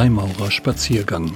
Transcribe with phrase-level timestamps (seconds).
[0.00, 1.30] Freimaurerspaziergang.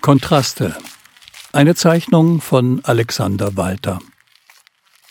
[0.00, 0.76] Kontraste.
[1.52, 3.98] Eine Zeichnung von Alexander Walter.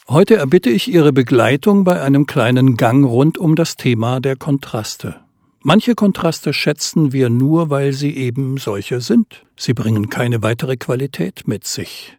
[0.08, 5.20] Heute erbitte ich Ihre Begleitung bei einem kleinen Gang rund um das Thema der Kontraste.
[5.60, 9.46] Manche Kontraste schätzen wir nur, weil sie eben solche sind.
[9.58, 12.18] Sie bringen keine weitere Qualität mit sich.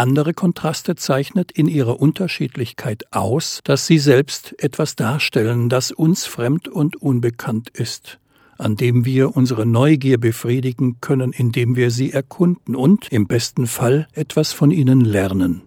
[0.00, 6.68] Andere Kontraste zeichnet in ihrer Unterschiedlichkeit aus, dass sie selbst etwas darstellen, das uns fremd
[6.68, 8.18] und unbekannt ist,
[8.56, 14.08] an dem wir unsere Neugier befriedigen können, indem wir sie erkunden und im besten Fall
[14.14, 15.64] etwas von ihnen lernen.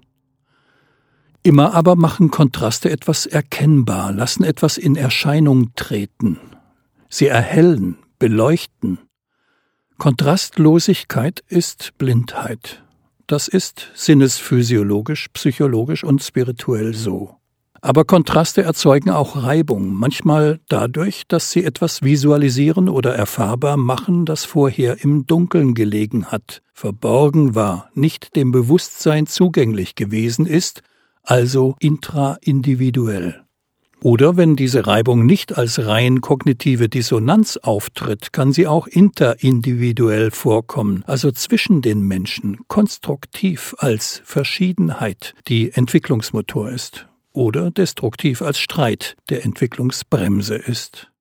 [1.44, 6.40] Immer aber machen Kontraste etwas erkennbar, lassen etwas in Erscheinung treten,
[7.08, 8.98] Sie erhellen, beleuchten.
[10.00, 12.84] Kontrastlosigkeit ist Blindheit.
[13.28, 17.38] Das ist sinnesphysiologisch, psychologisch und spirituell so.
[17.82, 24.46] Aber Kontraste erzeugen auch Reibung, manchmal dadurch, dass sie etwas visualisieren oder erfahrbar machen, das
[24.46, 30.82] vorher im Dunkeln gelegen hat, verborgen war, nicht dem Bewusstsein zugänglich gewesen ist,
[31.24, 33.43] also intraindividuell.
[34.04, 41.06] Oder wenn diese Reibung nicht als rein kognitive Dissonanz auftritt, kann sie auch interindividuell vorkommen,
[41.08, 49.46] also zwischen den Menschen, konstruktiv als Verschiedenheit, die Entwicklungsmotor ist, oder destruktiv als Streit, der
[49.46, 51.13] Entwicklungsbremse ist.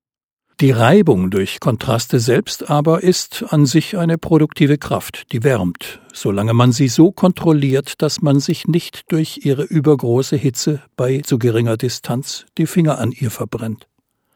[0.63, 6.55] Die Reibung durch Kontraste selbst aber ist an sich eine produktive Kraft, die wärmt, solange
[6.55, 11.77] man sie so kontrolliert, dass man sich nicht durch ihre übergroße Hitze bei zu geringer
[11.77, 13.89] Distanz die Finger an ihr verbrennt.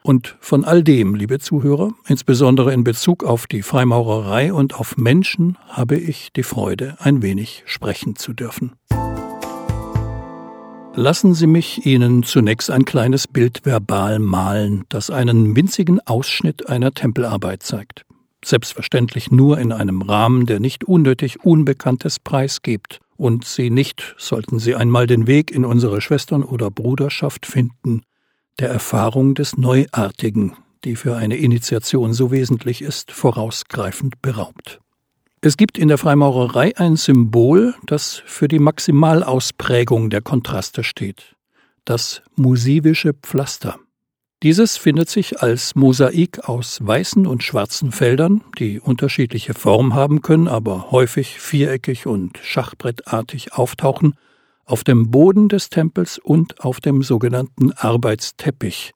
[0.02, 5.56] Und von all dem, liebe Zuhörer, insbesondere in Bezug auf die Freimaurerei und auf Menschen,
[5.68, 8.72] habe ich die Freude, ein wenig sprechen zu dürfen.
[10.98, 16.94] Lassen Sie mich Ihnen zunächst ein kleines Bild verbal malen, das einen winzigen Ausschnitt einer
[16.94, 18.06] Tempelarbeit zeigt.
[18.42, 24.74] Selbstverständlich nur in einem Rahmen, der nicht unnötig Unbekanntes preisgibt und Sie nicht, sollten Sie
[24.74, 28.00] einmal den Weg in unsere Schwestern oder Bruderschaft finden,
[28.58, 30.54] der Erfahrung des Neuartigen,
[30.84, 34.80] die für eine Initiation so wesentlich ist, vorausgreifend beraubt.
[35.46, 41.36] Es gibt in der Freimaurerei ein Symbol, das für die Maximalausprägung der Kontraste steht.
[41.84, 43.78] Das musivische Pflaster.
[44.42, 50.48] Dieses findet sich als Mosaik aus weißen und schwarzen Feldern, die unterschiedliche Form haben können,
[50.48, 54.14] aber häufig viereckig und schachbrettartig auftauchen,
[54.64, 58.94] auf dem Boden des Tempels und auf dem sogenannten Arbeitsteppich,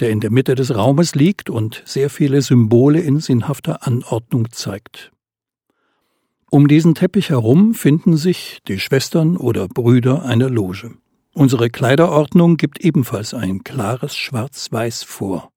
[0.00, 5.12] der in der Mitte des Raumes liegt und sehr viele Symbole in sinnhafter Anordnung zeigt.
[6.50, 10.92] Um diesen Teppich herum finden sich die Schwestern oder Brüder einer Loge.
[11.32, 15.50] Unsere Kleiderordnung gibt ebenfalls ein klares Schwarz-Weiß vor.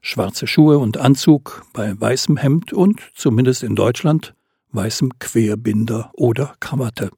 [0.00, 4.34] Schwarze Schuhe und Anzug bei weißem Hemd und, zumindest in Deutschland,
[4.72, 7.10] weißem Querbinder oder Krawatte.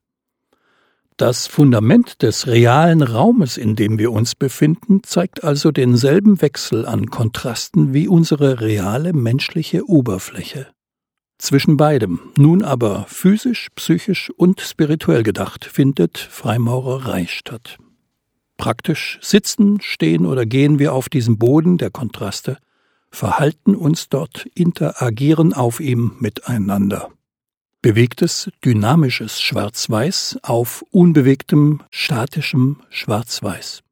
[1.16, 7.06] Das Fundament des realen Raumes, in dem wir uns befinden, zeigt also denselben Wechsel an
[7.06, 10.68] Kontrasten wie unsere reale menschliche Oberfläche.
[11.38, 17.78] Zwischen beidem, nun aber physisch, psychisch und spirituell gedacht, findet Freimaurerei statt.
[18.56, 22.58] Praktisch sitzen, stehen oder gehen wir auf diesem Boden der Kontraste,
[23.10, 27.08] verhalten uns dort, interagieren auf ihm miteinander.
[27.82, 33.84] Bewegtes, dynamisches Schwarz-Weiß auf unbewegtem, statischem Schwarz-Weiß.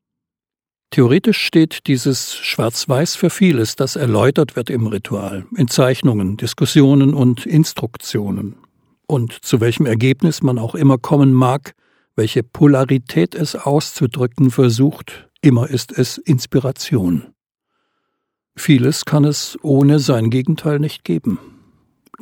[0.97, 7.45] Theoretisch steht dieses Schwarz-Weiß für vieles, das erläutert wird im Ritual, in Zeichnungen, Diskussionen und
[7.45, 8.57] Instruktionen.
[9.07, 11.75] Und zu welchem Ergebnis man auch immer kommen mag,
[12.15, 17.27] welche Polarität es auszudrücken versucht, immer ist es Inspiration.
[18.57, 21.39] Vieles kann es ohne sein Gegenteil nicht geben.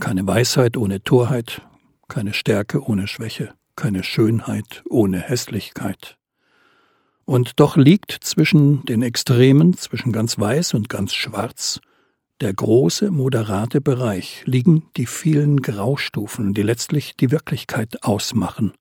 [0.00, 1.62] Keine Weisheit ohne Torheit,
[2.08, 6.18] keine Stärke ohne Schwäche, keine Schönheit ohne Hässlichkeit.
[7.24, 11.80] Und doch liegt zwischen den Extremen, zwischen ganz weiß und ganz schwarz,
[12.40, 18.72] der große, moderate Bereich, liegen die vielen Graustufen, die letztlich die Wirklichkeit ausmachen.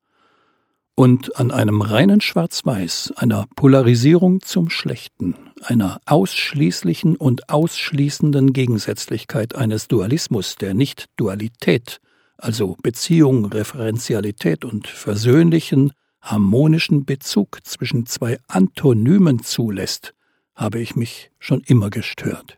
[0.95, 9.87] Und an einem reinen Schwarz-Weiß, einer Polarisierung zum Schlechten, einer ausschließlichen und ausschließenden Gegensätzlichkeit eines
[9.87, 11.99] Dualismus, der nicht Dualität,
[12.37, 15.93] also Beziehung, Referenzialität und versöhnlichen,
[16.23, 20.15] harmonischen Bezug zwischen zwei Antonymen zulässt,
[20.55, 22.57] habe ich mich schon immer gestört.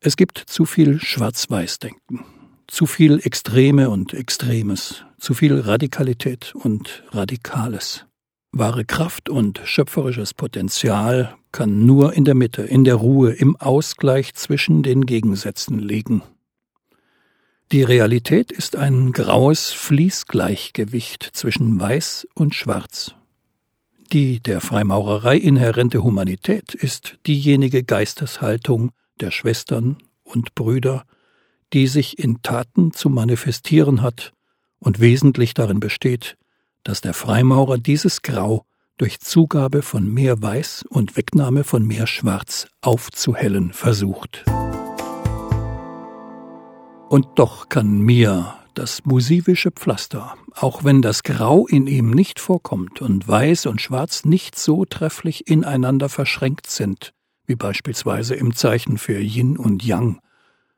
[0.00, 2.24] Es gibt zu viel Schwarz-Weiß-Denken,
[2.68, 8.04] zu viel Extreme und Extremes, zu viel Radikalität und Radikales.
[8.52, 14.34] Wahre Kraft und schöpferisches Potenzial kann nur in der Mitte, in der Ruhe, im Ausgleich
[14.34, 16.22] zwischen den Gegensätzen liegen.
[17.70, 23.14] Die Realität ist ein graues Fließgleichgewicht zwischen Weiß und Schwarz.
[24.10, 31.04] Die der Freimaurerei inhärente Humanität ist diejenige Geisteshaltung der Schwestern und Brüder,
[31.74, 34.32] die sich in Taten zu manifestieren hat
[34.78, 36.38] und wesentlich darin besteht,
[36.84, 38.64] dass der Freimaurer dieses Grau
[38.96, 44.46] durch Zugabe von mehr Weiß und Wegnahme von mehr Schwarz aufzuhellen versucht.
[47.08, 53.00] Und doch kann mir das musivische Pflaster, auch wenn das Grau in ihm nicht vorkommt
[53.00, 57.14] und Weiß und Schwarz nicht so trefflich ineinander verschränkt sind,
[57.46, 60.20] wie beispielsweise im Zeichen für Yin und Yang,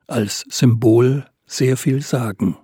[0.07, 2.57] als Symbol sehr viel sagen.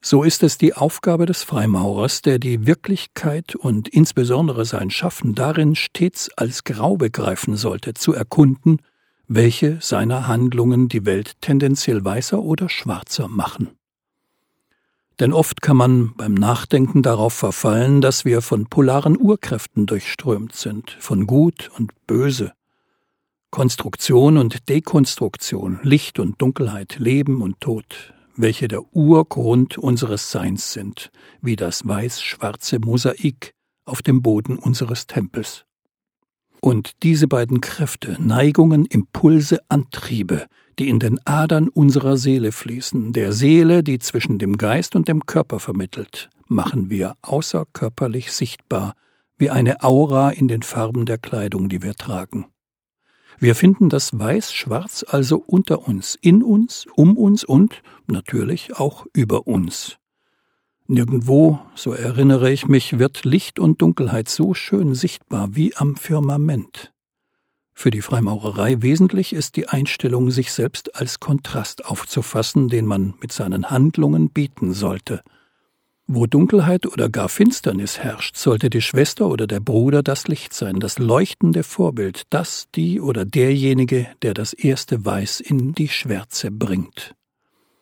[0.00, 5.76] So ist es die Aufgabe des Freimaurers, der die Wirklichkeit und insbesondere sein Schaffen darin
[5.76, 8.80] stets als grau begreifen sollte, zu erkunden
[9.28, 13.70] welche seiner Handlungen die Welt tendenziell weißer oder schwarzer machen.
[15.18, 20.96] Denn oft kann man beim Nachdenken darauf verfallen, dass wir von polaren Urkräften durchströmt sind,
[21.00, 22.52] von Gut und Böse,
[23.50, 31.10] Konstruktion und Dekonstruktion, Licht und Dunkelheit, Leben und Tod, welche der Urgrund unseres Seins sind,
[31.40, 33.54] wie das weiß-schwarze Mosaik
[33.86, 35.65] auf dem Boden unseres Tempels.
[36.60, 40.46] Und diese beiden Kräfte, Neigungen, Impulse, Antriebe,
[40.78, 45.26] die in den Adern unserer Seele fließen, der Seele, die zwischen dem Geist und dem
[45.26, 48.94] Körper vermittelt, machen wir außerkörperlich sichtbar,
[49.38, 52.46] wie eine Aura in den Farben der Kleidung, die wir tragen.
[53.38, 59.46] Wir finden das Weiß-Schwarz also unter uns, in uns, um uns und natürlich auch über
[59.46, 59.98] uns.
[60.88, 66.92] Nirgendwo, so erinnere ich mich, wird Licht und Dunkelheit so schön sichtbar wie am Firmament.
[67.74, 73.32] Für die Freimaurerei wesentlich ist die Einstellung, sich selbst als Kontrast aufzufassen, den man mit
[73.32, 75.22] seinen Handlungen bieten sollte.
[76.06, 80.78] Wo Dunkelheit oder gar Finsternis herrscht, sollte die Schwester oder der Bruder das Licht sein,
[80.78, 87.16] das leuchtende Vorbild, das die oder derjenige, der das erste Weiß in die Schwärze bringt.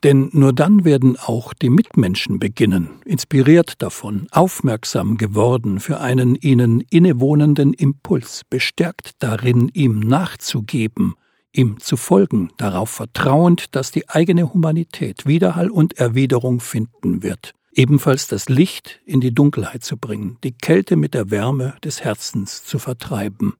[0.04, 6.82] Denn nur dann werden auch die Mitmenschen beginnen, inspiriert davon, aufmerksam geworden für einen ihnen
[6.82, 11.14] innewohnenden Impuls, bestärkt darin, ihm nachzugeben,
[11.54, 18.28] ihm zu folgen, darauf vertrauend, dass die eigene Humanität Widerhall und Erwiderung finden wird, ebenfalls
[18.28, 22.78] das Licht in die Dunkelheit zu bringen, die Kälte mit der Wärme des Herzens zu
[22.78, 23.54] vertreiben.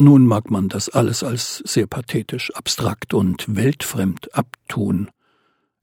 [0.00, 5.10] Nun mag man das alles als sehr pathetisch, abstrakt und weltfremd abtun,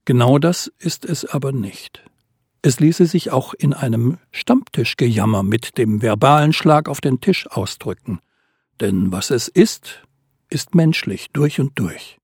[0.08, 2.02] Genau das ist es aber nicht.
[2.62, 8.20] Es ließe sich auch in einem Stammtischgejammer mit dem verbalen Schlag auf den Tisch ausdrücken.
[8.80, 10.00] Denn was es ist,
[10.48, 12.16] ist menschlich durch und durch.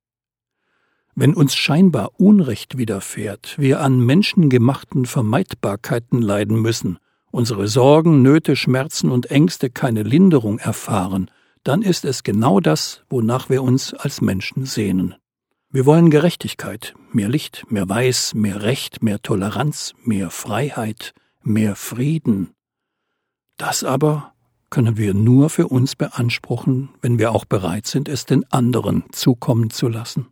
[1.14, 6.98] Wenn uns scheinbar Unrecht widerfährt, wir an menschengemachten Vermeidbarkeiten leiden müssen,
[7.32, 11.30] unsere Sorgen, Nöte, Schmerzen und Ängste keine Linderung erfahren,
[11.64, 15.16] dann ist es genau das, wonach wir uns als Menschen sehnen.
[15.74, 22.50] Wir wollen Gerechtigkeit, mehr Licht, mehr Weiß, mehr Recht, mehr Toleranz, mehr Freiheit, mehr Frieden.
[23.56, 24.34] Das aber
[24.70, 29.70] können wir nur für uns beanspruchen, wenn wir auch bereit sind, es den anderen zukommen
[29.70, 30.28] zu lassen.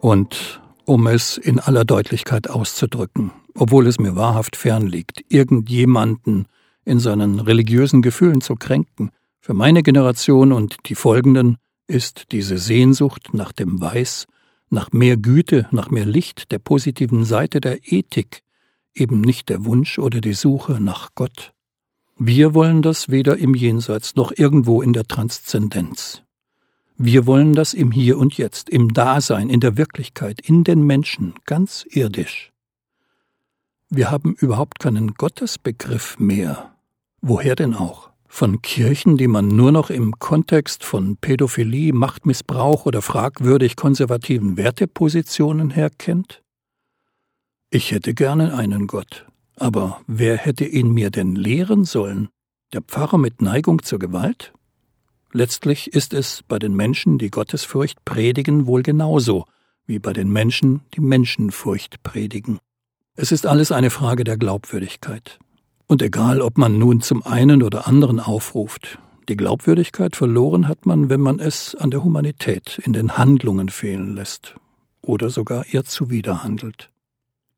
[0.00, 6.46] Und um es in aller Deutlichkeit auszudrücken, obwohl es mir wahrhaft fern liegt, irgendjemanden
[6.86, 13.30] in seinen religiösen Gefühlen zu kränken, für meine Generation und die folgenden ist diese Sehnsucht
[13.32, 14.26] nach dem Weiß,
[14.70, 18.42] nach mehr Güte, nach mehr Licht, der positiven Seite der Ethik,
[18.94, 21.52] eben nicht der Wunsch oder die Suche nach Gott.
[22.16, 26.22] Wir wollen das weder im Jenseits noch irgendwo in der Transzendenz.
[26.96, 31.34] Wir wollen das im Hier und Jetzt, im Dasein, in der Wirklichkeit, in den Menschen,
[31.44, 32.52] ganz irdisch.
[33.90, 36.76] Wir haben überhaupt keinen Gottesbegriff mehr.
[37.20, 38.10] Woher denn auch?
[38.34, 45.70] Von Kirchen, die man nur noch im Kontext von Pädophilie, Machtmissbrauch oder fragwürdig konservativen Wertepositionen
[45.70, 46.42] her kennt?
[47.70, 49.24] Ich hätte gerne einen Gott,
[49.54, 52.28] aber wer hätte ihn mir denn lehren sollen?
[52.72, 54.52] Der Pfarrer mit Neigung zur Gewalt?
[55.32, 59.44] Letztlich ist es bei den Menschen, die Gottesfurcht predigen, wohl genauso
[59.86, 62.58] wie bei den Menschen, die Menschenfurcht predigen.
[63.14, 65.38] Es ist alles eine Frage der Glaubwürdigkeit.
[65.86, 68.98] Und egal, ob man nun zum einen oder anderen aufruft,
[69.28, 74.14] die Glaubwürdigkeit verloren hat man, wenn man es an der Humanität, in den Handlungen fehlen
[74.14, 74.56] lässt.
[75.06, 76.90] oder sogar ihr zuwiderhandelt.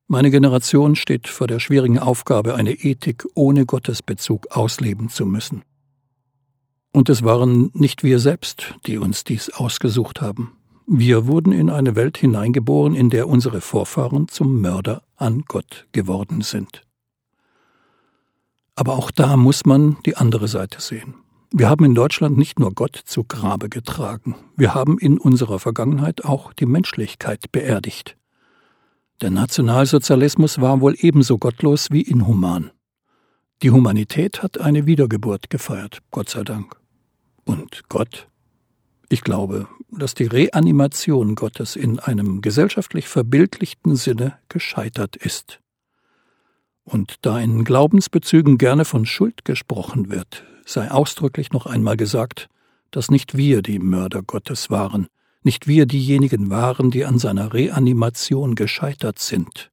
[0.09, 5.63] Meine Generation steht vor der schwierigen Aufgabe, eine Ethik ohne Gottesbezug ausleben zu müssen.
[6.93, 10.53] Und es waren nicht wir selbst, die uns dies ausgesucht haben.
[10.87, 16.41] Wir wurden in eine Welt hineingeboren, in der unsere Vorfahren zum Mörder an Gott geworden
[16.43, 16.86] sind.
[18.77, 21.15] Aber auch da muss man die andere Seite sehen.
[21.51, 26.25] Wir haben in Deutschland nicht nur Gott zu Grabe getragen, wir haben in unserer Vergangenheit
[26.25, 28.17] auch die Menschlichkeit beerdigt.
[29.23, 32.71] Der Nationalsozialismus war wohl ebenso gottlos wie inhuman.
[33.63, 36.77] Die Humanität hat eine Wiedergeburt gefeiert, Gott sei Dank.
[37.45, 38.29] Und Gott?
[39.09, 45.61] Ich glaube, dass die Reanimation Gottes in einem gesellschaftlich verbildlichten Sinne gescheitert ist.
[46.87, 52.49] Und da in Glaubensbezügen gerne von Schuld gesprochen wird, sei ausdrücklich noch einmal gesagt,
[52.93, 55.09] dass nicht wir die Mörder Gottes waren,
[55.43, 59.73] nicht wir diejenigen waren, die an seiner Reanimation gescheitert sind.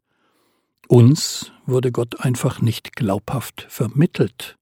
[0.88, 4.58] Uns wurde Gott einfach nicht glaubhaft vermittelt.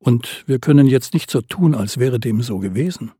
[0.00, 3.12] Und wir können jetzt nicht so tun, als wäre dem so gewesen.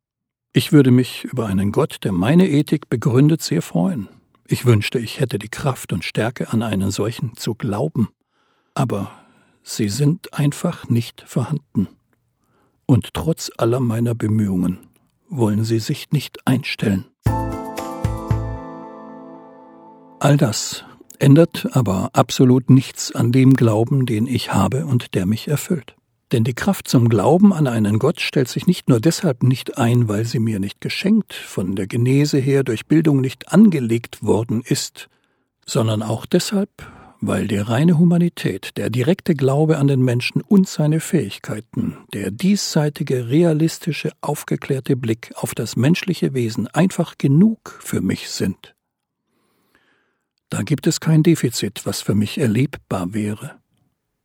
[0.52, 4.08] Ich würde mich über einen Gott, der meine Ethik begründet, sehr freuen.
[4.44, 8.08] Ich wünschte, ich hätte die Kraft und Stärke, an einen solchen zu glauben.
[8.74, 9.10] Aber
[9.62, 11.88] sie sind einfach nicht vorhanden.
[12.86, 14.78] Und trotz aller meiner Bemühungen
[15.28, 17.04] wollen sie sich nicht einstellen.
[20.18, 20.84] All das
[21.18, 25.94] ändert aber absolut nichts an dem Glauben, den ich habe und der mich erfüllt.
[26.32, 30.08] Denn die Kraft zum Glauben an einen Gott stellt sich nicht nur deshalb nicht ein,
[30.08, 35.08] weil sie mir nicht geschenkt, von der Genese her durch Bildung nicht angelegt worden ist,
[35.66, 36.70] sondern auch deshalb,
[37.20, 43.28] weil die reine Humanität, der direkte Glaube an den Menschen und seine Fähigkeiten, der diesseitige,
[43.28, 48.74] realistische, aufgeklärte Blick auf das menschliche Wesen einfach genug für mich sind.
[50.48, 53.60] Da gibt es kein Defizit, was für mich erlebbar wäre.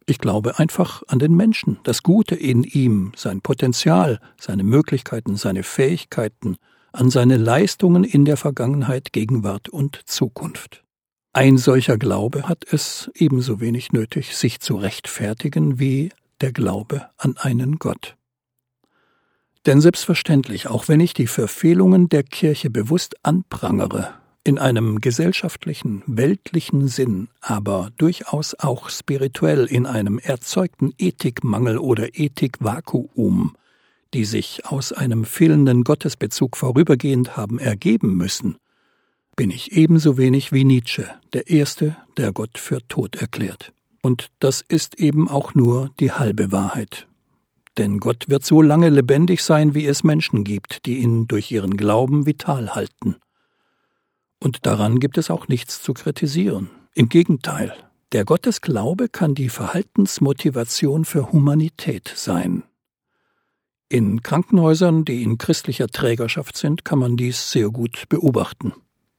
[0.07, 5.63] Ich glaube einfach an den Menschen, das Gute in ihm, sein Potenzial, seine Möglichkeiten, seine
[5.63, 6.57] Fähigkeiten,
[6.93, 10.85] an seine Leistungen in der Vergangenheit, Gegenwart und Zukunft.
[11.36, 17.36] Ein solcher Glaube hat es ebenso wenig nötig, sich zu rechtfertigen wie der Glaube an
[17.36, 18.15] einen Gott.
[19.65, 24.13] Denn selbstverständlich, auch wenn ich die Verfehlungen der Kirche bewusst anprangere,
[24.46, 33.58] in einem gesellschaftlichen, weltlichen Sinn, aber durchaus auch spirituell in einem erzeugten Ethikmangel oder Ethikvakuum,
[34.13, 38.56] die sich aus einem fehlenden Gottesbezug vorübergehend haben ergeben müssen,
[39.36, 43.74] bin ich ebenso wenig wie Nietzsche der Erste, der Gott für tot erklärt.
[44.01, 47.08] Und das ist eben auch nur die halbe Wahrheit.
[47.77, 51.75] Denn Gott wird so lange lebendig sein, wie es Menschen gibt, die ihn durch ihren
[51.75, 53.15] Glauben vital halten.
[54.39, 56.70] Und daran gibt es auch nichts zu kritisieren.
[56.94, 57.74] Im Gegenteil,
[58.12, 62.63] der Gottesglaube kann die Verhaltensmotivation für Humanität sein.
[63.89, 68.74] In Krankenhäusern, die in christlicher Trägerschaft sind, kann man dies sehr gut beobachten.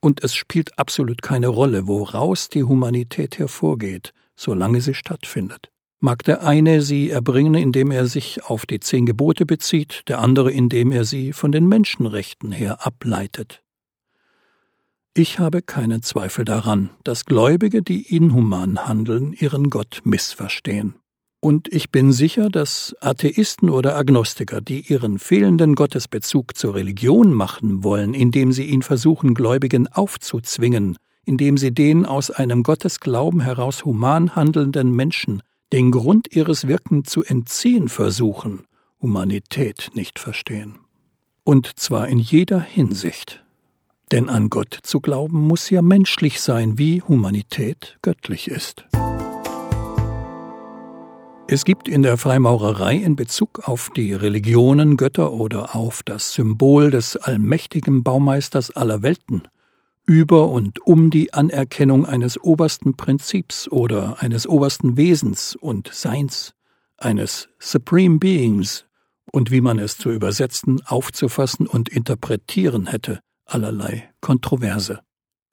[0.07, 5.69] Und es spielt absolut keine Rolle, woraus die Humanität hervorgeht, solange sie stattfindet.
[5.99, 10.49] Mag der eine sie erbringen, indem er sich auf die zehn Gebote bezieht, der andere,
[10.49, 13.61] indem er sie von den Menschenrechten her ableitet.
[15.13, 20.95] Ich habe keinen Zweifel daran, dass Gläubige, die inhuman handeln, ihren Gott missverstehen.
[21.39, 27.83] Und ich bin sicher, dass Atheisten oder Agnostiker, die ihren fehlenden Gottesbezug zur Religion machen
[27.83, 34.35] wollen, indem sie ihn versuchen, Gläubigen aufzuzwingen, indem sie den aus einem Gottesglauben heraus human
[34.35, 38.63] handelnden Menschen den Grund ihres Wirken zu entziehen versuchen,
[39.01, 40.79] Humanität nicht verstehen.
[41.43, 43.43] Und zwar in jeder Hinsicht.
[44.11, 48.85] Denn an Gott zu glauben muss ja menschlich sein, wie Humanität göttlich ist.
[51.49, 56.91] Es gibt in der Freimaurerei in Bezug auf die Religionen, Götter oder auf das Symbol
[56.91, 59.47] des allmächtigen Baumeisters aller Welten
[60.05, 66.53] über und um die Anerkennung eines obersten Prinzips oder eines obersten Wesens und Seins,
[66.97, 68.85] eines Supreme Beings
[69.31, 74.99] und wie man es zu übersetzen, aufzufassen und interpretieren hätte, allerlei Kontroverse.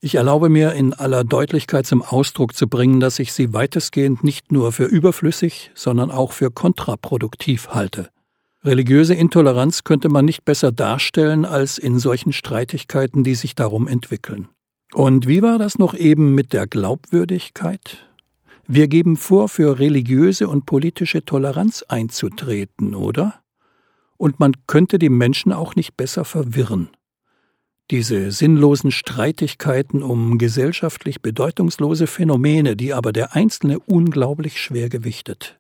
[0.05, 4.53] Ich erlaube mir in aller Deutlichkeit zum Ausdruck zu bringen, dass ich sie weitestgehend nicht
[4.53, 8.11] nur für überflüssig, sondern auch für kontraproduktiv halte.
[8.63, 14.49] Religiöse Intoleranz könnte man nicht besser darstellen als in solchen Streitigkeiten, die sich darum entwickeln.
[14.93, 18.07] Und wie war das noch eben mit der Glaubwürdigkeit?
[18.67, 23.37] Wir geben vor, für religiöse und politische Toleranz einzutreten, oder?
[24.19, 26.91] Und man könnte die Menschen auch nicht besser verwirren.
[27.91, 35.59] Diese sinnlosen Streitigkeiten um gesellschaftlich bedeutungslose Phänomene, die aber der Einzelne unglaublich schwer gewichtet.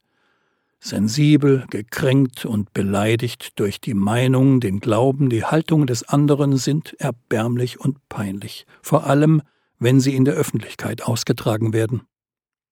[0.80, 7.80] Sensibel, gekränkt und beleidigt durch die Meinung, den Glauben, die Haltung des anderen sind erbärmlich
[7.80, 9.42] und peinlich, vor allem
[9.78, 12.02] wenn sie in der Öffentlichkeit ausgetragen werden.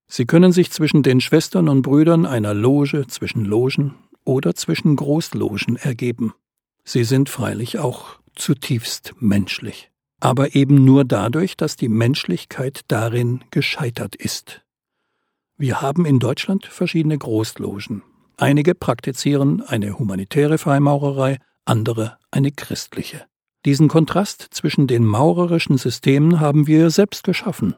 [0.08, 3.94] Sie können sich zwischen den Schwestern und Brüdern einer Loge, zwischen Logen
[4.24, 6.34] oder zwischen Großlogen ergeben.
[6.84, 14.14] Sie sind freilich auch zutiefst menschlich, aber eben nur dadurch, dass die Menschlichkeit darin gescheitert
[14.14, 14.62] ist.
[15.56, 18.02] Wir haben in Deutschland verschiedene Großlogen.
[18.36, 23.24] Einige praktizieren eine humanitäre Freimaurerei, andere eine christliche.
[23.64, 27.76] Diesen Kontrast zwischen den maurerischen Systemen haben wir selbst geschaffen.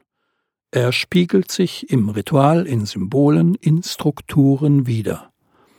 [0.71, 5.31] Er spiegelt sich im Ritual, in Symbolen, in Strukturen wider.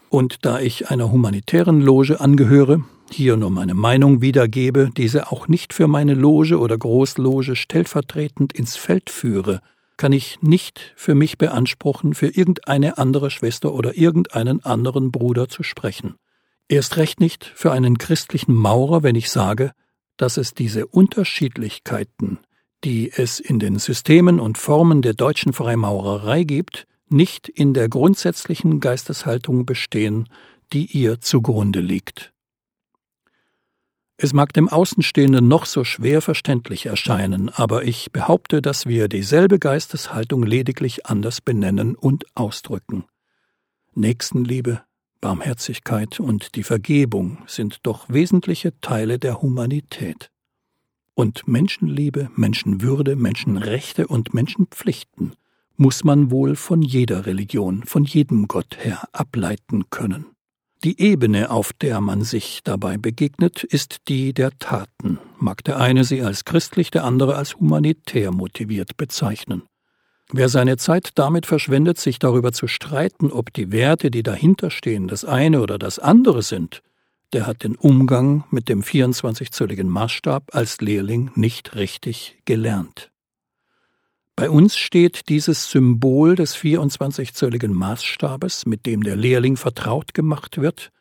[0.10, 5.74] Und da ich einer humanitären Loge angehöre, hier nur meine Meinung wiedergebe, diese auch nicht
[5.74, 9.62] für meine Loge oder Großloge stellvertretend ins Feld führe,
[9.98, 15.64] kann ich nicht für mich beanspruchen, für irgendeine andere Schwester oder irgendeinen anderen Bruder zu
[15.64, 16.16] sprechen.
[16.68, 19.72] Erst recht nicht für einen christlichen Maurer, wenn ich sage,
[20.18, 22.40] dass es diese Unterschiedlichkeiten,
[22.84, 28.80] die es in den Systemen und Formen der deutschen Freimaurerei gibt, nicht in der grundsätzlichen
[28.80, 30.28] Geisteshaltung bestehen,
[30.74, 32.35] die ihr zugrunde liegt.
[34.18, 39.60] Es mag dem Außenstehenden noch so schwer verständlich erscheinen, aber ich behaupte, dass wir dieselbe
[39.60, 43.04] Geisteshaltung lediglich anders benennen und ausdrücken.
[43.94, 44.82] Nächstenliebe,
[45.20, 50.32] Barmherzigkeit und die Vergebung sind doch wesentliche Teile der Humanität.
[51.14, 55.34] Und Menschenliebe, Menschenwürde, Menschenrechte und Menschenpflichten
[55.78, 60.35] muss man wohl von jeder Religion, von jedem Gott her ableiten können.
[60.86, 66.04] Die Ebene, auf der man sich dabei begegnet, ist die der Taten, mag der eine
[66.04, 69.64] sie als christlich, der andere als humanitär motiviert bezeichnen.
[70.32, 75.26] Wer seine Zeit damit verschwendet, sich darüber zu streiten, ob die Werte, die dahinterstehen, das
[75.26, 76.84] eine oder das andere sind,
[77.34, 83.10] der hat den Umgang mit dem 24-zölligen Maßstab als Lehrling nicht richtig gelernt.
[84.38, 90.92] Bei uns steht dieses Symbol des 24-zölligen Maßstabes, mit dem der Lehrling vertraut gemacht wird,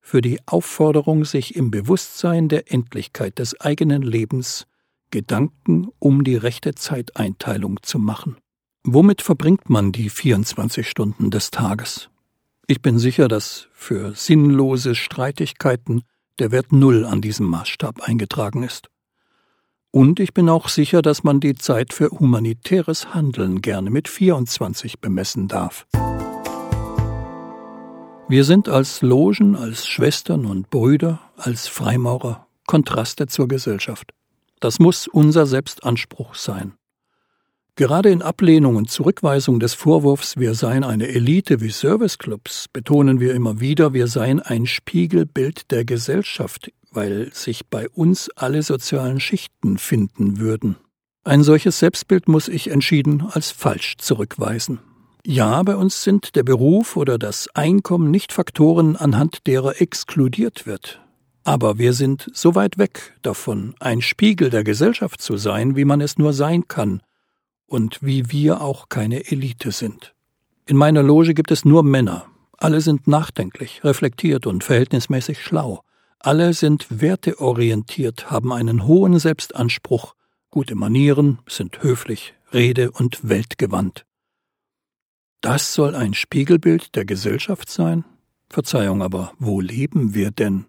[0.00, 4.66] für die Aufforderung, sich im Bewusstsein der Endlichkeit des eigenen Lebens
[5.10, 8.36] Gedanken um die rechte Zeiteinteilung zu machen.
[8.84, 12.10] Womit verbringt man die 24 Stunden des Tages?
[12.66, 16.02] Ich bin sicher, dass für sinnlose Streitigkeiten
[16.38, 18.88] der Wert Null an diesem Maßstab eingetragen ist.
[19.94, 24.98] Und ich bin auch sicher, dass man die Zeit für humanitäres Handeln gerne mit 24
[24.98, 25.86] bemessen darf.
[28.28, 34.10] Wir sind als Logen, als Schwestern und Brüder, als Freimaurer Kontraste zur Gesellschaft.
[34.58, 36.72] Das muss unser Selbstanspruch sein.
[37.76, 43.34] Gerade in Ablehnung und Zurückweisung des Vorwurfs, wir seien eine Elite wie Serviceclubs, betonen wir
[43.34, 49.78] immer wieder, wir seien ein Spiegelbild der Gesellschaft, weil sich bei uns alle sozialen Schichten
[49.78, 50.76] finden würden.
[51.24, 54.78] Ein solches Selbstbild muss ich entschieden als falsch zurückweisen.
[55.26, 61.00] Ja, bei uns sind der Beruf oder das Einkommen nicht Faktoren, anhand derer exkludiert wird.
[61.42, 66.00] Aber wir sind so weit weg davon, ein Spiegel der Gesellschaft zu sein, wie man
[66.00, 67.00] es nur sein kann,
[67.66, 70.14] und wie wir auch keine Elite sind.
[70.66, 72.26] In meiner Loge gibt es nur Männer.
[72.56, 75.82] Alle sind nachdenklich, reflektiert und verhältnismäßig schlau.
[76.18, 80.14] Alle sind werteorientiert, haben einen hohen Selbstanspruch,
[80.50, 84.06] gute Manieren, sind höflich, rede- und weltgewandt.
[85.42, 88.04] Das soll ein Spiegelbild der Gesellschaft sein?
[88.48, 90.64] Verzeihung, aber wo leben wir denn?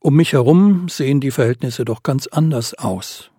[0.00, 3.30] Um mich herum sehen die Verhältnisse doch ganz anders aus.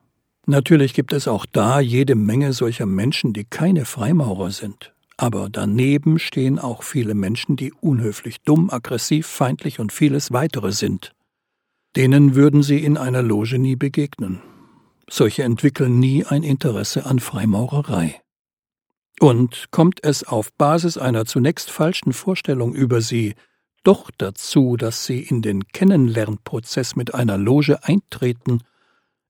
[0.45, 4.93] Natürlich gibt es auch da jede Menge solcher Menschen, die keine Freimaurer sind.
[5.17, 11.13] Aber daneben stehen auch viele Menschen, die unhöflich, dumm, aggressiv, feindlich und vieles weitere sind.
[11.95, 14.41] Denen würden sie in einer Loge nie begegnen.
[15.09, 18.21] Solche entwickeln nie ein Interesse an Freimaurerei.
[19.19, 23.35] Und kommt es auf Basis einer zunächst falschen Vorstellung über sie
[23.83, 28.61] doch dazu, dass sie in den Kennenlernprozess mit einer Loge eintreten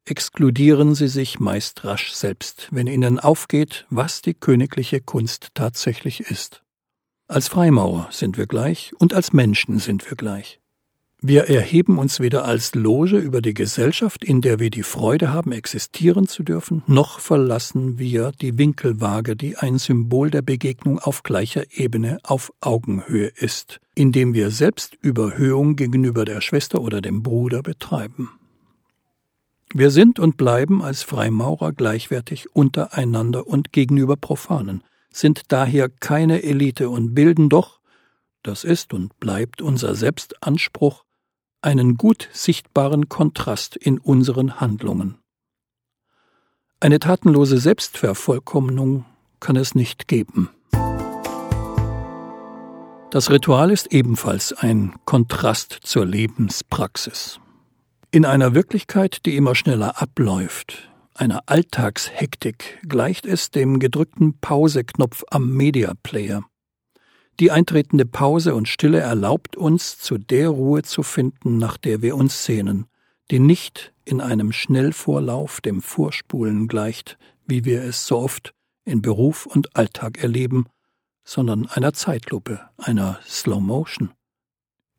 [0.06, 6.64] exkludieren sie sich meist rasch selbst, wenn ihnen aufgeht, was die königliche Kunst tatsächlich ist.
[7.28, 10.60] Als Freimaurer sind wir gleich und als Menschen sind wir gleich.
[11.22, 15.52] Wir erheben uns weder als Loge über die Gesellschaft, in der wir die Freude haben,
[15.52, 21.66] existieren zu dürfen, noch verlassen wir die Winkelwaage, die ein Symbol der Begegnung auf gleicher
[21.72, 28.39] Ebene auf Augenhöhe ist, indem wir Selbstüberhöhung gegenüber der Schwester oder dem Bruder betreiben.
[29.74, 36.90] Wir sind und bleiben als Freimaurer gleichwertig untereinander und gegenüber Profanen, sind daher keine Elite
[36.90, 37.80] und bilden doch,
[38.42, 41.04] das ist und bleibt unser Selbstanspruch,
[41.62, 45.20] einen gut sichtbaren Kontrast in unseren Handlungen.
[46.80, 49.06] Eine tatenlose Selbstvervollkommnung
[49.40, 50.50] kann es nicht geben.
[53.12, 57.40] Das Ritual ist ebenfalls ein Kontrast zur Lebenspraxis.
[58.12, 65.52] In einer Wirklichkeit, die immer schneller abläuft, einer Alltagshektik, gleicht es dem gedrückten Pauseknopf am
[65.52, 66.44] Mediaplayer.
[67.40, 72.16] Die eintretende Pause und Stille erlaubt uns, zu der Ruhe zu finden, nach der wir
[72.16, 72.88] uns sehnen,
[73.30, 79.46] die nicht in einem Schnellvorlauf dem Vorspulen gleicht, wie wir es so oft in Beruf
[79.46, 80.66] und Alltag erleben,
[81.24, 84.10] sondern einer Zeitlupe, einer Slow Motion.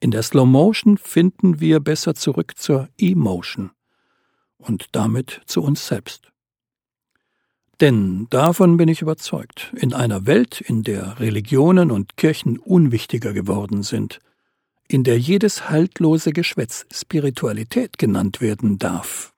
[0.01, 3.71] In der Slow Motion finden wir besser zurück zur Emotion
[4.57, 6.33] und damit zu uns selbst.
[7.81, 13.83] Denn davon bin ich überzeugt, in einer Welt, in der Religionen und Kirchen unwichtiger geworden
[13.83, 14.21] sind,
[14.89, 19.33] in der jedes haltlose Geschwätz Spiritualität genannt werden darf,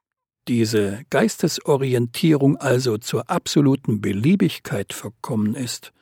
[0.49, 5.93] diese Geistesorientierung also zur absoluten Beliebigkeit verkommen ist,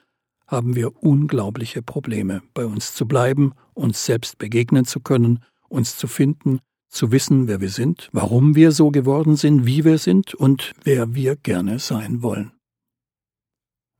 [0.46, 6.06] haben wir unglaubliche Probleme, bei uns zu bleiben, uns selbst begegnen zu können, uns zu
[6.06, 10.72] finden, zu wissen, wer wir sind, warum wir so geworden sind, wie wir sind und
[10.84, 12.52] wer wir gerne sein wollen.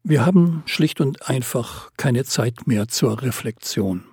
[0.02, 4.04] Wir haben schlicht und einfach keine Zeit mehr zur Reflexion,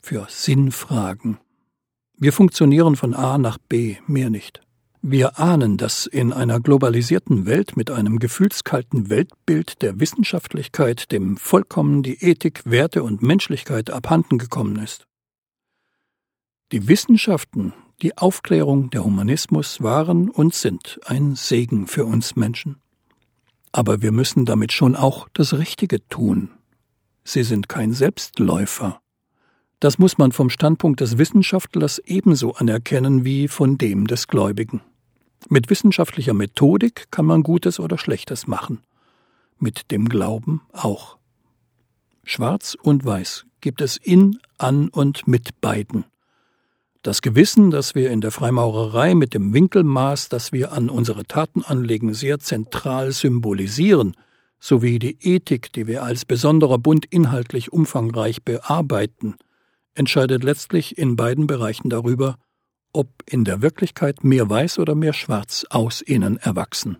[0.00, 1.38] für Sinnfragen.
[2.16, 4.63] Wir funktionieren von A nach B, mehr nicht.
[5.06, 12.02] Wir ahnen, dass in einer globalisierten Welt mit einem gefühlskalten Weltbild der Wissenschaftlichkeit dem vollkommen
[12.02, 15.06] die Ethik, Werte und Menschlichkeit abhanden gekommen ist.
[16.72, 22.76] Die Wissenschaften die Aufklärung, der Humanismus waren und sind ein Segen für uns Menschen.
[23.72, 26.50] Aber wir müssen damit schon auch das Richtige tun.
[27.24, 29.00] Sie sind kein Selbstläufer.
[29.80, 34.80] Das muss man vom Standpunkt des Wissenschaftlers ebenso anerkennen wie von dem des Gläubigen.
[35.48, 38.80] Mit wissenschaftlicher Methodik kann man Gutes oder Schlechtes machen.
[39.58, 41.18] Mit dem Glauben auch.
[42.24, 46.04] Schwarz und Weiß gibt es in, an und mit beiden.
[47.02, 51.62] Das Gewissen, das wir in der Freimaurerei mit dem Winkelmaß, das wir an unsere Taten
[51.62, 54.16] anlegen, sehr zentral symbolisieren,
[54.58, 59.34] sowie die Ethik, die wir als besonderer Bund inhaltlich umfangreich bearbeiten,
[59.94, 62.38] entscheidet letztlich in beiden Bereichen darüber,
[62.94, 66.98] ob in der Wirklichkeit mehr Weiß oder mehr Schwarz aus innen erwachsen.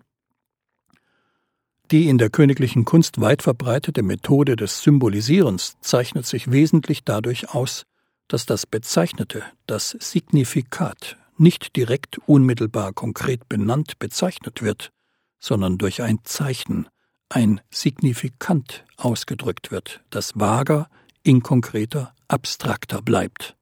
[1.91, 7.83] Die in der königlichen Kunst weit verbreitete Methode des Symbolisierens zeichnet sich wesentlich dadurch aus,
[8.27, 14.91] dass das Bezeichnete, das Signifikat, nicht direkt unmittelbar konkret benannt bezeichnet wird,
[15.39, 16.87] sondern durch ein Zeichen,
[17.29, 20.89] ein Signifikant ausgedrückt wird, das vager,
[21.23, 23.55] inkonkreter, abstrakter bleibt.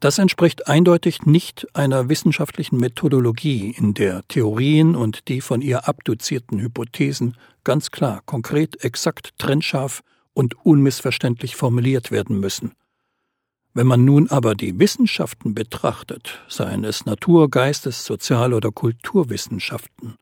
[0.00, 6.60] Das entspricht eindeutig nicht einer wissenschaftlichen Methodologie, in der Theorien und die von ihr abduzierten
[6.60, 10.02] Hypothesen ganz klar, konkret, exakt, trennscharf
[10.34, 12.72] und unmissverständlich formuliert werden müssen–
[13.76, 20.14] wenn man nun aber die Wissenschaften betrachtet, seien es Natur-, Geistes-, Sozial- oder Kulturwissenschaften,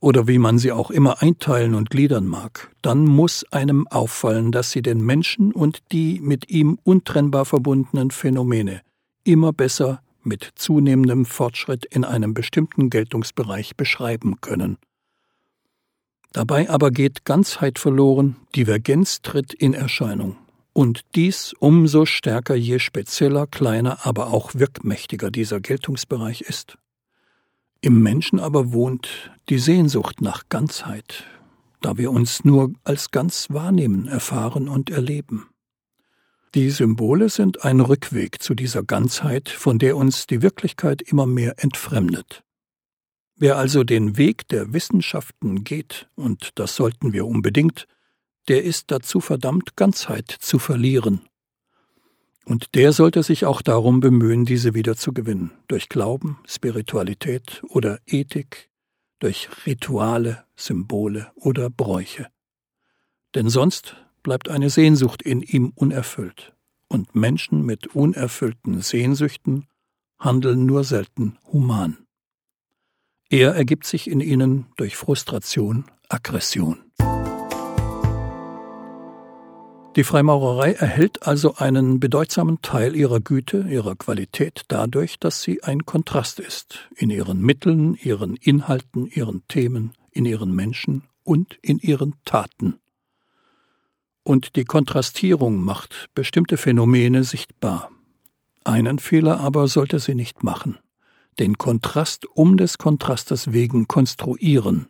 [0.00, 4.70] oder wie man sie auch immer einteilen und gliedern mag, dann muss einem auffallen, dass
[4.70, 8.80] sie den Menschen und die mit ihm untrennbar verbundenen Phänomene
[9.26, 14.78] immer besser mit zunehmendem Fortschritt in einem bestimmten Geltungsbereich beschreiben können.
[16.32, 20.36] Dabei aber geht Ganzheit verloren, Divergenz tritt in Erscheinung
[20.76, 26.76] und dies umso stärker, je spezieller, kleiner, aber auch wirkmächtiger dieser Geltungsbereich ist.
[27.80, 31.24] Im Menschen aber wohnt die Sehnsucht nach Ganzheit,
[31.80, 35.48] da wir uns nur als ganz wahrnehmen, erfahren und erleben.
[36.54, 41.62] Die Symbole sind ein Rückweg zu dieser Ganzheit, von der uns die Wirklichkeit immer mehr
[41.62, 42.42] entfremdet.
[43.36, 47.86] Wer also den Weg der Wissenschaften geht, und das sollten wir unbedingt,
[48.48, 51.20] der ist dazu verdammt, Ganzheit zu verlieren.
[52.46, 57.98] Und der sollte sich auch darum bemühen, diese wieder zu gewinnen, durch Glauben, Spiritualität oder
[58.06, 58.70] Ethik,
[59.18, 62.28] durch Rituale, Symbole oder Bräuche.
[63.34, 66.52] Denn sonst bleibt eine Sehnsucht in ihm unerfüllt,
[66.88, 69.68] und Menschen mit unerfüllten Sehnsüchten
[70.18, 71.96] handeln nur selten human.
[73.30, 76.78] Er ergibt sich in ihnen durch Frustration, Aggression.
[79.94, 85.86] Die Freimaurerei erhält also einen bedeutsamen Teil ihrer Güte, ihrer Qualität dadurch, dass sie ein
[85.86, 92.16] Kontrast ist in ihren Mitteln, ihren Inhalten, ihren Themen, in ihren Menschen und in ihren
[92.24, 92.80] Taten.
[94.26, 97.92] Und die Kontrastierung macht bestimmte Phänomene sichtbar.
[98.64, 100.78] Einen Fehler aber sollte sie nicht machen,
[101.38, 104.88] den Kontrast um des Kontrastes wegen konstruieren,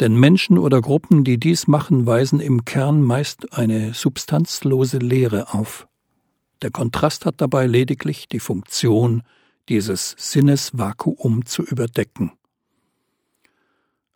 [0.00, 5.86] denn Menschen oder Gruppen, die dies machen, weisen im Kern meist eine substanzlose Lehre auf.
[6.60, 9.22] Der Kontrast hat dabei lediglich die Funktion,
[9.68, 12.32] dieses Sinnesvakuum zu überdecken.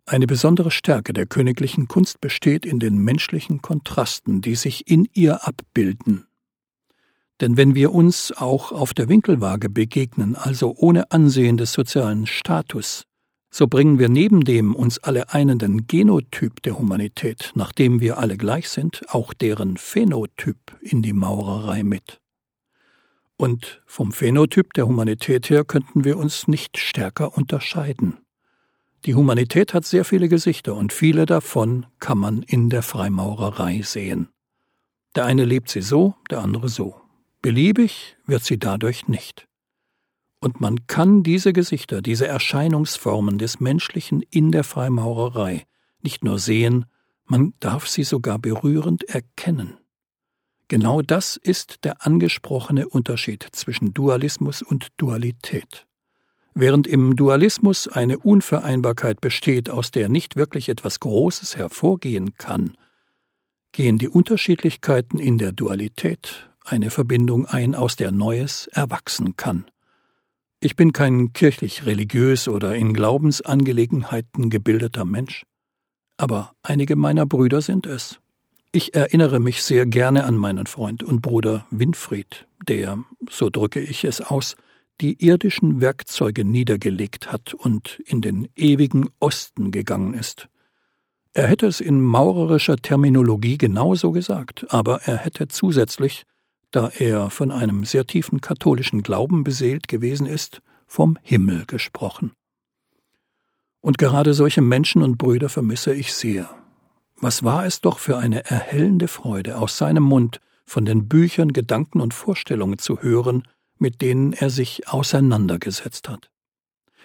[0.05, 5.47] Eine besondere Stärke der königlichen Kunst besteht in den menschlichen Kontrasten, die sich in ihr
[5.47, 6.27] abbilden.
[7.39, 13.05] Denn wenn wir uns auch auf der Winkelwaage begegnen, also ohne Ansehen des sozialen Status,
[13.49, 18.35] so bringen wir neben dem uns alle einenden Genotyp der Humanität, nach dem wir alle
[18.35, 22.19] gleich sind, auch deren Phänotyp in die Maurerei mit.
[23.37, 28.22] Und vom Phänotyp der Humanität her könnten wir uns nicht stärker unterscheiden.
[29.05, 34.29] Die Humanität hat sehr viele Gesichter und viele davon kann man in der Freimaurerei sehen.
[35.15, 36.95] Der eine lebt sie so, der andere so.
[37.41, 39.47] Beliebig wird sie dadurch nicht.
[40.39, 45.65] Und man kann diese Gesichter, diese Erscheinungsformen des Menschlichen in der Freimaurerei
[46.01, 46.85] nicht nur sehen,
[47.25, 49.77] man darf sie sogar berührend erkennen.
[50.67, 55.85] Genau das ist der angesprochene Unterschied zwischen Dualismus und Dualität.
[56.55, 62.77] Während im Dualismus eine Unvereinbarkeit besteht, aus der nicht wirklich etwas Großes hervorgehen kann,
[63.71, 69.65] gehen die Unterschiedlichkeiten in der Dualität eine Verbindung ein, aus der Neues erwachsen kann.
[70.59, 75.43] Ich bin kein kirchlich religiös oder in Glaubensangelegenheiten gebildeter Mensch,
[76.17, 78.19] aber einige meiner Brüder sind es.
[78.71, 84.03] Ich erinnere mich sehr gerne an meinen Freund und Bruder Winfried, der, so drücke ich
[84.05, 84.55] es aus,
[85.03, 90.47] die irdischen Werkzeuge niedergelegt hat und in den ewigen Osten gegangen ist.
[91.33, 96.25] Er hätte es in maurerischer Terminologie genauso gesagt, aber er hätte zusätzlich
[96.73, 102.31] da er von einem sehr tiefen katholischen Glauben beseelt gewesen ist, vom Himmel gesprochen.
[103.79, 106.49] Und gerade solche Menschen und Brüder vermisse ich sehr.
[107.15, 112.01] Was war es doch für eine erhellende Freude, aus seinem Mund von den Büchern, Gedanken
[112.01, 113.43] und Vorstellungen zu hören,
[113.77, 116.29] mit denen er sich auseinandergesetzt hat.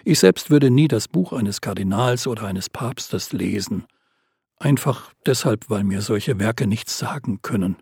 [0.05, 3.85] Ich selbst würde nie das Buch eines Kardinals oder eines Papstes lesen,
[4.57, 7.77] einfach deshalb, weil mir solche Werke nichts sagen können.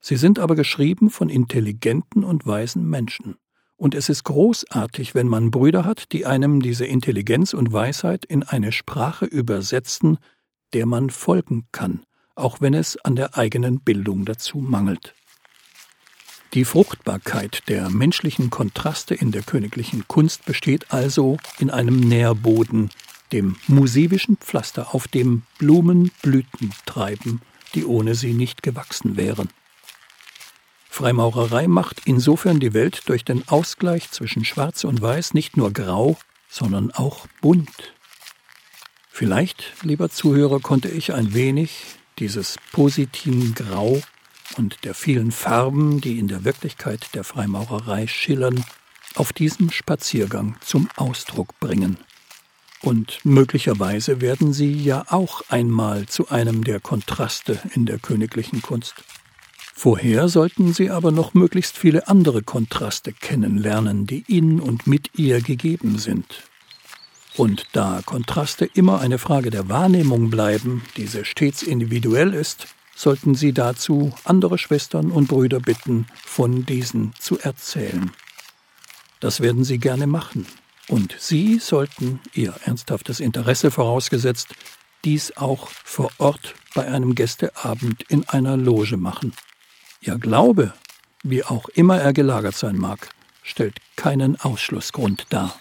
[0.00, 3.36] Sie sind aber geschrieben von intelligenten und weisen Menschen.
[3.76, 8.42] Und es ist großartig, wenn man Brüder hat, die einem diese Intelligenz und Weisheit in
[8.42, 10.18] eine Sprache übersetzen,
[10.72, 15.14] der man folgen kann, auch wenn es an der eigenen Bildung dazu mangelt.
[16.54, 22.90] Die Fruchtbarkeit der menschlichen Kontraste in der königlichen Kunst besteht also in einem Nährboden,
[23.32, 27.40] dem musivischen Pflaster, auf dem Blumen Blüten treiben,
[27.74, 29.48] die ohne sie nicht gewachsen wären.
[30.90, 36.18] Freimaurerei macht insofern die Welt durch den Ausgleich zwischen Schwarz und Weiß nicht nur grau,
[36.50, 37.94] sondern auch bunt.
[39.08, 41.86] Vielleicht, lieber Zuhörer, konnte ich ein wenig
[42.18, 44.02] dieses positiven Grau
[44.56, 48.64] und der vielen Farben, die in der Wirklichkeit der Freimaurerei schillern,
[49.14, 51.98] auf diesem Spaziergang zum Ausdruck bringen.
[52.80, 58.94] Und möglicherweise werden sie ja auch einmal zu einem der Kontraste in der königlichen Kunst.
[59.74, 65.40] Vorher sollten Sie aber noch möglichst viele andere Kontraste kennenlernen, die in und mit ihr
[65.40, 66.44] gegeben sind.
[67.36, 73.52] Und da Kontraste immer eine Frage der Wahrnehmung bleiben, diese stets individuell ist, sollten Sie
[73.52, 78.10] dazu andere Schwestern und Brüder bitten, von diesen zu erzählen.
[79.20, 80.46] Das werden Sie gerne machen.
[80.88, 84.54] Und Sie sollten, Ihr ernsthaftes Interesse vorausgesetzt,
[85.04, 89.32] dies auch vor Ort bei einem Gästeabend in einer Loge machen.
[90.00, 90.74] Ihr Glaube,
[91.22, 93.08] wie auch immer er gelagert sein mag,
[93.42, 95.56] stellt keinen Ausschlussgrund dar.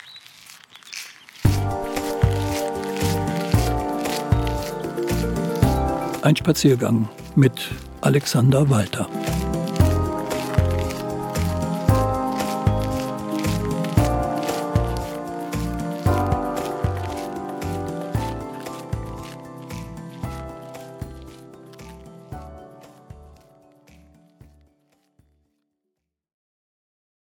[6.24, 9.08] Ein Spaziergang mit Alexander Walter.